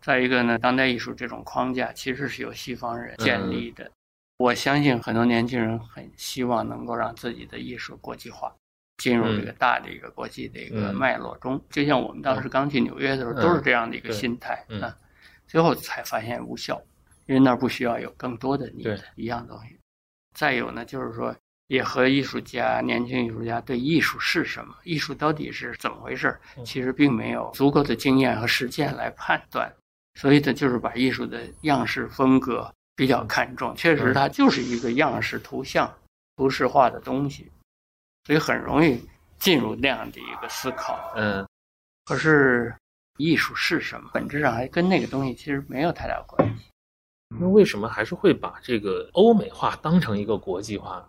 [0.01, 3.89] 再一个呢，当代艺术这种框架其实是由西方人建立的。
[4.38, 8.54] 我相信很多年轻人很希望能够让自己的艺术国际化，
[8.97, 11.60] 进入这个大的一个国际的一个脉络中。
[11.71, 14.95] 就像我们当时刚去纽约的时候，都是这样的一个心态啊。
[15.47, 16.80] 最后才发现无效，
[17.26, 19.76] 因为那儿不需要有更多的你一样东西。
[20.36, 29.73] 再有呢，就是说也和艺术家、年轻艺术家对艺术是什么、艺术到底是怎么回事，其实并没有足够的经验和实践来判断。
[30.13, 32.71] 所以呢，就是把艺术的样式风格。
[32.97, 35.89] 比较看重，确实它就是一个样式、图像、
[36.36, 37.49] 图示化的东西，
[38.25, 38.99] 所以很容易
[39.38, 41.13] 进入那样的一个思考。
[41.15, 41.47] 嗯，
[42.05, 42.75] 可是
[43.17, 44.10] 艺术是什么？
[44.12, 46.65] 本质上还跟那个东西其实没有太大关系。
[47.39, 51.07] 那为什么还是会把这个欧美化当成一个国际化？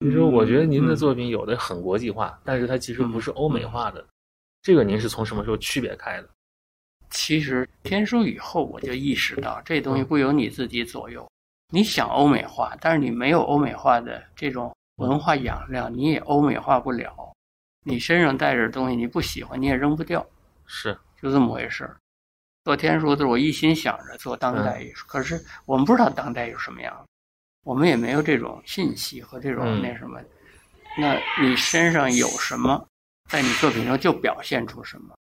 [0.00, 4.04] 其实我觉得您的作品有的很国际化，但是它其实不是欧美化的。
[4.62, 6.28] 这个您是从什么时候区别开的？
[7.12, 11.30] 其实天书以后，我就意识到这东西不由你自己左右。
[11.70, 17.14] 你想欧美化，但是你没有欧美化的这种文化养料，你也欧美化不了。
[17.84, 20.24] 你身上带着东西，你不喜欢你也扔不掉，
[20.66, 21.96] 是就这么回事儿。
[22.64, 27.06] 做天书的时候，我一心想着做当代艺术，可是我们不知道当代有什么样，
[27.64, 30.20] 我们也没有这种信息和这种那什么。
[30.98, 32.86] 那你身上有什么，
[33.28, 35.14] 在你作品中就表现出什么。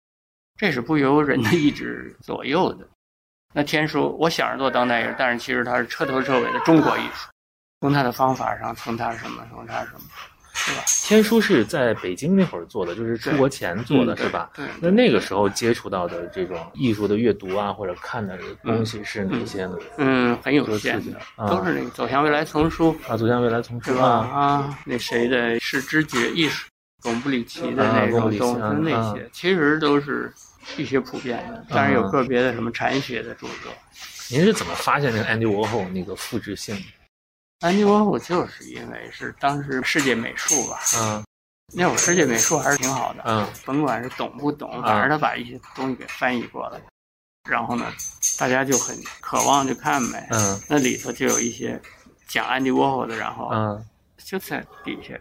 [0.60, 2.86] 这是不由人的意志左右的。
[3.54, 7.30] 那天书，我想着做当代艺术，但是其实它是彻头彻尾的中国艺术。
[7.80, 10.02] 从它的方法上，从它什么，从它什么，
[10.54, 10.84] 是吧？
[11.06, 14.50] 天书是在北京那会儿做的，就是出国前做的，是吧？
[14.54, 14.66] 对。
[14.82, 19.78] 那那个时候接触到的这种艺术的阅读啊，或者看的东西是哪些呢？
[19.98, 26.68] 嗯，很有限的，都是那个《走向未来》丛书啊，《走向未来》丛书啊啊，那谁的是知觉艺术。
[27.02, 30.30] 贡布里奇的那种东西，那些其实都是
[30.78, 33.74] 一些普遍的，当然有个别的什么禅学的著作。
[34.30, 36.76] 您是怎么发现那个安迪沃霍那个复制性？
[37.62, 41.24] 安迪沃霍就是因为是当时世界美术吧，嗯，
[41.74, 46.80] 那会儿世界美术还是挺好的，嗯，甭管是懂不懂，反正他把一些东西给翻译过来，
[47.50, 47.86] 然后呢，
[48.38, 51.82] 大家就很渴望去看呗，嗯，那里头就有一些
[52.28, 53.86] 讲安迪沃霍的，然后嗯，
[54.18, 55.20] 就在底下。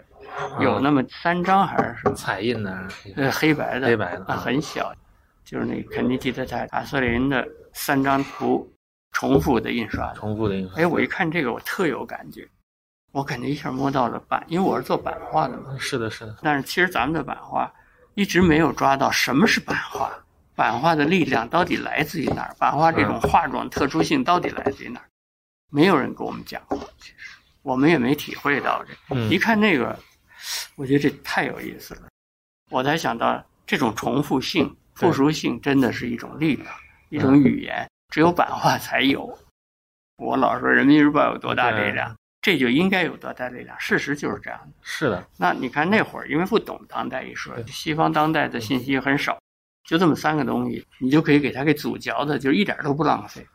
[0.60, 2.88] 有那么三张还是什么彩印的？
[3.16, 4.94] 呃，黑白的，黑白的啊，很小，
[5.48, 8.70] 就是那肯尼迪的在阿瑟林的三张图
[9.12, 10.76] 重复的印刷，重复的印刷。
[10.76, 12.46] 哎，我一看这个，我特有感觉，
[13.12, 15.74] 我感觉一下摸到了版，因为我是做版画的嘛。
[15.78, 16.36] 是的，是的。
[16.42, 17.72] 但是其实咱们的版画
[18.14, 20.12] 一直没有抓到什么是版画，
[20.54, 22.54] 版画的力量到底来自于哪儿？
[22.58, 25.08] 版画这种画种特殊性到底来自于哪儿？
[25.70, 29.18] 没有人跟我们讲过，其实我们也没体会到这。
[29.30, 29.98] 一看那个。
[30.76, 32.02] 我觉得这太有意思了，
[32.70, 36.66] 我才想到这种重复性、复数性真的是一种力量，
[37.08, 39.38] 一种语言，只有版画才有。
[40.16, 43.78] 我老说《人民日报》有多大力量，这就应该有多大力量。
[43.78, 44.72] 事实就是这样的。
[44.82, 45.24] 是的。
[45.36, 49.38] 那你看那会儿，因为不懂当代艺术，西方当代的信息很少，
[49.84, 53.46] 就这么三个东西，你就可以给它给组嚼的，就一点都不浪费。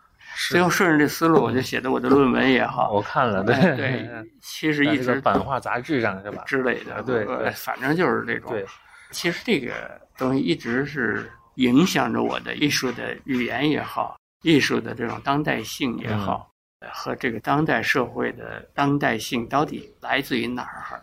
[0.49, 4.09] 最后顺着这思路，我就写的我的论文也好，我看了，对对，
[4.41, 8.49] 其实一直版画杂志上是吧之类的，对，反正就是这种。
[8.51, 8.65] 对，
[9.13, 16.51] 其实这个东西一直是影响着我的艺术的语言也好，艺术的这种当代性也好，
[16.91, 21.01] 和这个当代社会的当代性到底来自于哪儿？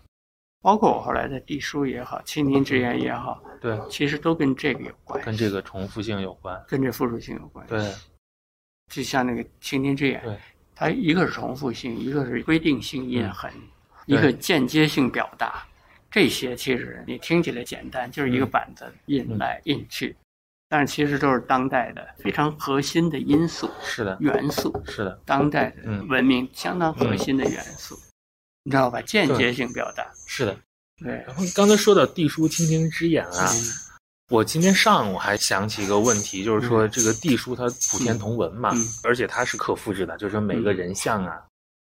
[0.63, 7.91] 包括我后来的地书也好，倾听之言也好，对，其实都跟这个有关，跟这个重复性有关，跟这复数性有关，对。
[8.93, 10.21] 就像那个倾听之眼，
[10.75, 13.51] 它一个是重复性，一个是规定性印痕，
[14.07, 15.65] 一个间接性表达。
[16.11, 20.17] 这些其实你听起来简单，就是一个板子印来印去，
[20.69, 27.99] 但是其实都是当代的非常核心的因素，是的，元素是的，当代的文明相当核心的元素，
[28.65, 29.01] 你知道吧？
[29.03, 30.05] 间接性表达。
[30.27, 30.57] 是的，
[30.99, 31.13] 对。
[31.27, 33.49] 然后刚才说到地书倾听之眼啊。
[34.31, 38.71] 我今天上午还想起一个问题，就是说这个地书它普天同文嘛，
[39.03, 41.43] 而且它是可复制的，就是说每个人像啊。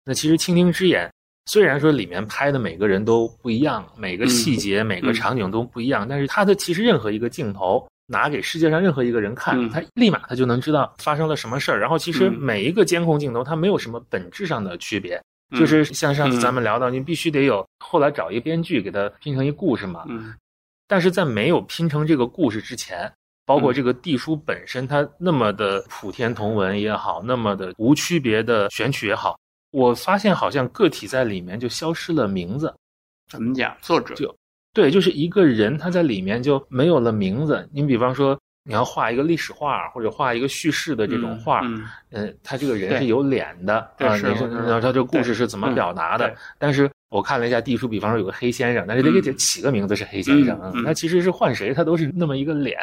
[0.06, 1.06] 那其实《倾听之眼》
[1.46, 11.81] 虽然说里面拍的每个人都不一样，每个细节、每个场景都不一样，但是它的其实任何一个镜头拿给世界上任何一个人看，他立马他就能知道发生了什么事儿。
[11.81, 15.20] 然后其实每一个监控镜头它没有什么本质上的区别，
[15.57, 20.05] 就是像上次咱们聊到，你必须得有后来找一个编剧给他拼成一故事嘛。
[20.87, 23.11] 但是在没有拼成这个故事之前，
[23.46, 29.38] 包括这个地书本身，它那么的普天同文也好，那么的无区别的选取也好，
[29.70, 32.74] 我发现好像个体在里面就消失了名字。
[33.28, 33.76] 怎么讲？
[33.80, 34.35] 作者就
[34.72, 37.68] 对，就是一个人他在里面就没有了名字。
[37.72, 38.38] 你比方说。
[38.62, 41.62] 你要画一个历史画，或者画一个叙事的这种画，
[42.11, 46.33] 嗯，他这个人是有脸的啊，你是然后他这个故事是怎么表达的？
[46.59, 52.76] 但是我看了一下地书，比方说有个黑先生，但是得给起个名字是黑先生，他其实是换谁他都是那么一个脸，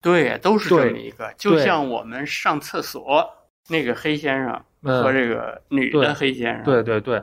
[0.00, 3.22] 对，都是这么一个，就像我们上厕所
[3.70, 7.22] 那个黑先生和这个女的黑先生，对对对，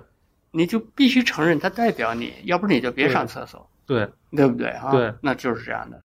[0.52, 4.92] 你就必须承认他代表你，要不你就别上厕所，对对不对哈？
[4.92, 6.02] 对，那就是这样的。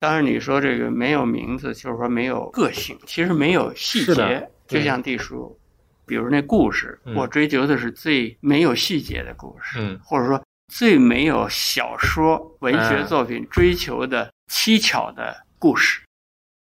[0.00, 2.98] 当然，你说这个没有名字，就是说没有个性。
[3.06, 5.56] 其实没有细节，就像地书，
[6.06, 16.00] 比如那故事，我追求的是最没有细节的故事，或者说最没有小说文学作品追求的蹊跷的故事。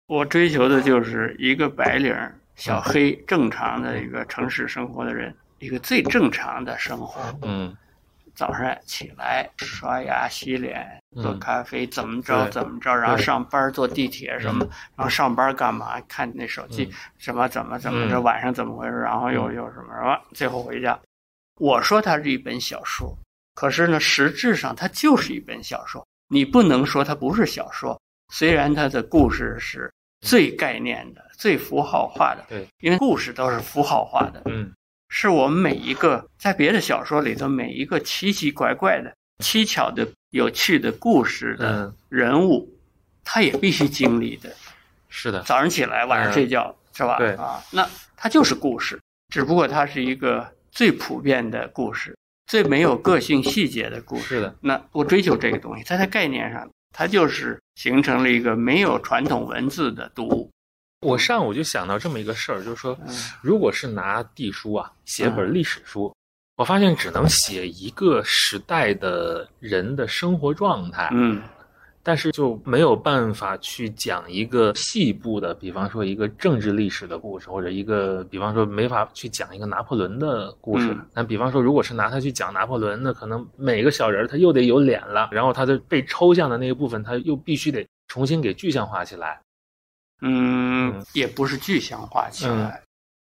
[0.07, 2.13] 我追求的就是一个白领
[2.55, 7.21] 小黑正常的一个城市生活的人，一个最正常的生活。
[7.41, 7.75] 嗯。
[8.35, 20.99] 早上起来刷牙洗脸做咖啡怎么着怎么着，然后上班坐地铁什么，然后上班干嘛看那手机什么怎么怎么着晚上怎么回事，然后又又什么什么，最后回家。
[21.59, 23.15] 我说它是一本小说，
[23.53, 26.03] 可是呢，实质上它就是一本小说。
[26.29, 28.01] 你不能说它不是小说，
[28.33, 34.71] 虽然它的故事是最概念的、最符号化的，对，因为故事都是符号化的，嗯。
[35.15, 42.67] 是我们每一个在别的小说里头每一个奇奇怪怪的、蹊跷的、有趣的故事的人物，
[43.23, 44.51] 他也必须经历的。
[45.09, 47.19] 是的，早上起来，晚上睡觉，是吧？
[47.19, 47.87] 对啊，那
[48.17, 48.99] 它就是故事，
[49.31, 52.17] 只不过它是一个最普遍的故事，
[52.47, 54.23] 最没有个性细节的故事。
[54.23, 60.49] 是的，那我追求这个东西，在它概念上，它就是形成了一个没有传统文字的读物。
[61.01, 62.97] 我上午就想到这么一个事儿，就是说，
[63.41, 66.15] 如果是拿地书啊写本历史书，
[66.55, 71.41] 我发现只能写一个时代的人的生活状态，嗯
[72.03, 80.89] 但是就没有办法去讲一个细部的，比方说一个政治历史的故事，或者一个，比方说没法去讲一个拿破仑的故事。
[80.91, 89.39] 嗯那比方说，如果是拿它去讲拿破仑，那可能每个小人儿他又得有脸了，然后他的被抽象的那一部分，他又必须得重新给具象化起来。
[90.21, 92.81] 嗯嗯，也不是具象化起来。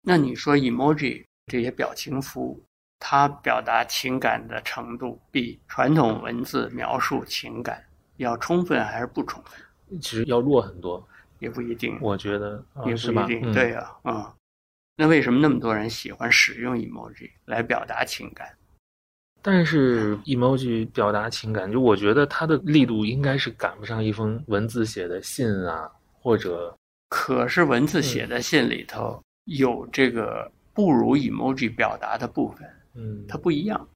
[0.02, 2.58] 那你说 emoji 这些表情符，
[2.98, 7.82] 它表达情感的程度比传统文字描述情感
[8.16, 10.00] 要充分还是不充分？
[10.00, 11.06] 其实要弱很多，
[11.38, 13.24] 也不一定，我觉得、啊也是吧？
[13.24, 13.50] 不一定。
[13.50, 14.34] 嗯、对呀、啊，
[14.96, 18.48] 那为什么那么多人喜欢使用 emoji 来表达情感？
[19.42, 25.90] 但是 emoji 表达情感，就我觉得它的力度应该是赶不上一封文字写的信啊，
[26.20, 26.74] 或者
[27.08, 33.88] 可是文字写的信里头有这个不如 emoji 表达的部分，嗯，它不一样。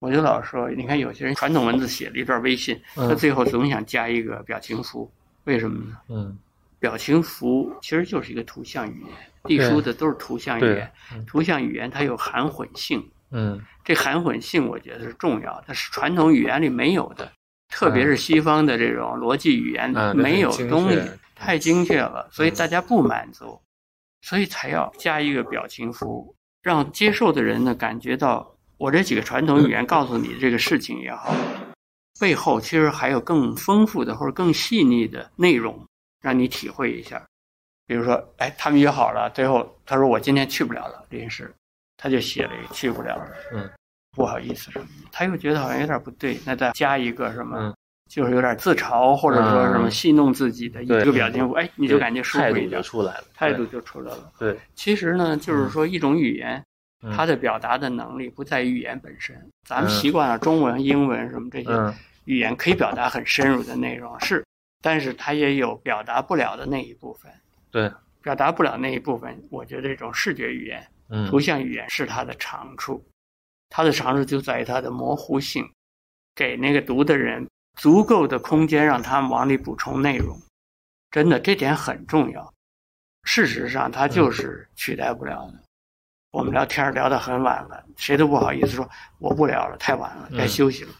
[0.00, 3.16] 我就老说，你看有些人传统文字写了一段微信，他嗯。
[3.16, 5.10] 最后总想加一个表情符，
[5.44, 5.96] 为什么呢？
[6.08, 6.38] 嗯。
[6.78, 9.10] 表情符其实就是一个图像语言，
[9.44, 13.60] 隶书的都是图像语言，嗯图像语言它有含混性，嗯。
[13.84, 17.32] 这含混性我觉得是重要的，是传统语言里没有的，
[17.68, 21.00] 特别是西方的这种逻辑语言嗯没有东西，
[21.34, 23.60] 太精确了，所以大家不满足，
[24.20, 31.34] 所以才要加一个表情符，让接受的人呢感觉到我这几个传统语言告诉你这个事情也好，
[32.20, 35.84] 背后其实还有更丰富的或者更细腻的内容，
[36.22, 37.22] 让你体会一下。
[37.86, 41.52] 比如说，哎，他们约好了，最后他说我今天去不了了，临时，
[41.96, 43.68] 他就写了一个去不了了，嗯，
[44.12, 47.74] 不好意思什么的，他又觉得好像有点不对，那再加一个什么，嗯
[48.08, 54.32] 就是有点自嘲或者说什么嗯戏弄自己的一个表情符，哎，你就感觉舒服一点就，出来了，态度就出来了。
[54.38, 56.64] 对，其实呢，就是说一种语言，嗯
[57.14, 59.34] 它的表达的能力不在于语言本身。
[59.66, 61.94] 咱们嗯习惯了中文、英文什么这些嗯
[62.24, 64.44] 语言可以表达很深入的内容，是，
[64.82, 67.30] 但是它也有表达不了的那一部分。
[67.70, 67.90] 对，
[68.22, 73.02] 表达不了那一部分，我觉得这种视觉语言、嗯图像语言是它的长处，
[73.70, 75.66] 它的长处就在于它的模糊性，
[76.34, 80.38] 给那个读的人足够的空间，让他们往里补充内容。
[81.10, 82.52] 真的，这点很重要。
[83.24, 85.62] 事实上，它就是取代不了的。
[86.30, 90.90] 我们聊天聊得很晚了，谁都不好意思说我不聊了，太晚了，该嗯休息了。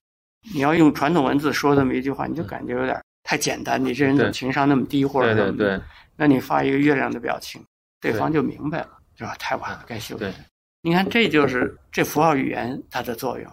[0.54, 5.84] 你要用传统文字说这么一句话，你就感觉有点太简单，你这人怎么情商那么低，或者怎么的对，
[6.16, 7.62] 那你发一个月亮的表情，
[8.00, 9.34] 对对方就明白了，是吧？
[9.38, 10.34] 太晚了，该休息了。
[10.80, 13.52] 你看，这就是这符号语言它的作用。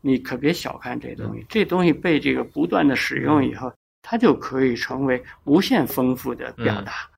[0.00, 3.70] 你可别小看这东西，这东西被这个不断的使用以后，
[4.00, 7.10] 它就可以成为无限丰富的表达。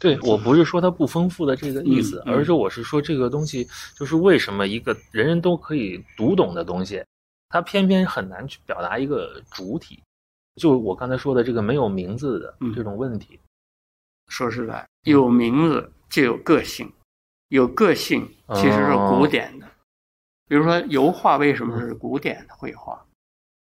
[0.00, 7.04] 对我不是说它不丰富的这个意思，嗯嗯而是我是说这个东西就是为什么一个人人都可以读懂的东西，
[7.50, 10.02] 它偏偏很难去表达一个主体，
[10.56, 13.38] 就我刚才说的这个没有名字的嗯这种问题。
[14.28, 16.90] 说实在，有名字就有个性，
[17.48, 19.66] 有个性其实是古典的。
[20.48, 22.94] 比如说油画为什么是古典的绘画？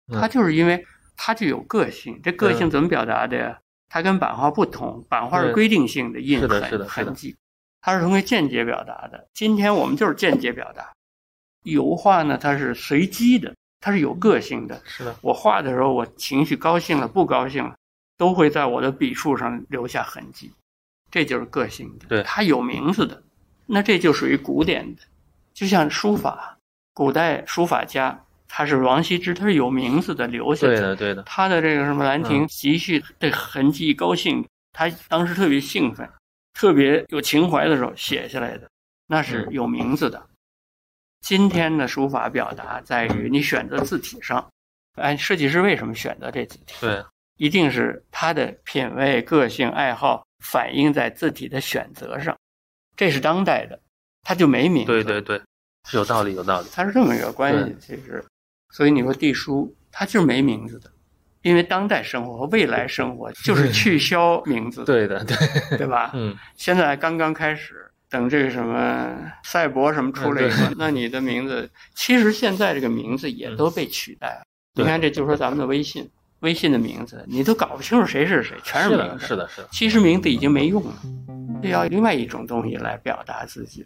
[0.07, 0.83] 嗯它就是因为
[1.17, 2.19] 它就有个性。
[2.23, 3.59] 这个性怎么表达的呀？
[3.89, 7.35] 它跟版画不同，版画是规定性的印痕痕迹，
[7.81, 9.27] 它是通过间接表达的。
[9.33, 10.93] 今天我们就是间接表达，
[11.63, 14.79] 油画呢它是随机的，它是有个性的。
[14.85, 17.75] 是的，我画的时候，我情绪高兴了，不高兴了，
[18.15, 20.51] 都会在我的笔触上留下痕迹，
[21.09, 22.05] 这就是个性的。
[22.07, 23.23] 对它有名字的，
[23.65, 25.01] 那这就属于古典的，
[25.53, 26.59] 就像书法，
[26.93, 30.73] 古代书法家他是王羲之，他是有名字的，留下的。
[30.73, 36.09] 对的，对的，他的这个什么《兰亭嗯》集序的痕迹，高兴，他当时特别兴奋，
[36.53, 38.67] 特别有情怀的时候写下来的，
[39.07, 40.21] 那是嗯有名字的。
[41.21, 44.45] 今天的书法表达在于你选择字体上，
[44.95, 46.73] 哎，设计师为什么选择这字体？
[46.81, 47.03] 对，
[47.37, 52.35] 一定是他的品味、个性、爱好反映在字体的选择上，
[52.95, 53.79] 这是当代的，
[54.23, 54.91] 他就没名字。
[54.91, 55.39] 对对对，
[55.89, 56.67] 是有道理，有道理。
[56.73, 58.23] 它是这么一个关系，其实，
[58.71, 60.91] 所以你说地书，它就是没名字的，
[61.41, 66.11] 因为当代生活和未来生活就是去消名字，对的，对，对吧？
[66.13, 74.43] 嗯，现在刚刚开始，等这个什么赛博什么出来以后，那你的名字，其实现在这个名字也都被取代了。
[74.75, 76.09] 你看，这就说咱们的微信，
[76.41, 79.25] 微信的名字你都搞不清楚谁是谁，全是，名字。
[79.25, 80.93] 是的，是的，其实名字已经没用了，
[81.61, 83.85] 这要另外一种东西来表达自己。